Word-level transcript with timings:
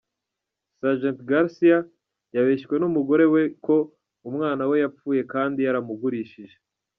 Sgt 0.79 1.17
Garcia 1.29 1.79
yabeshywe 2.35 2.75
n’umugore 2.79 3.25
we 3.33 3.41
ko 3.65 3.75
umwana 4.29 4.63
we 4.69 4.75
yapfuye 4.83 5.21
kandi 5.33 5.59
yaramugurishije. 5.65 6.55